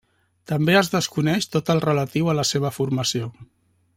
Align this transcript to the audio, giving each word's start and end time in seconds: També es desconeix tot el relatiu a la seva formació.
També 0.51 0.77
es 0.79 0.89
desconeix 0.93 1.47
tot 1.57 1.69
el 1.75 1.83
relatiu 1.85 2.33
a 2.33 2.37
la 2.41 2.49
seva 2.53 2.75
formació. 2.79 3.33